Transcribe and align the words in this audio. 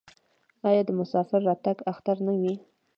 آیا 0.67 0.81
د 0.85 0.89
مسافر 0.99 1.39
راتګ 1.49 1.77
اختر 1.91 2.17
نه 2.27 2.33
وي؟ 2.41 2.53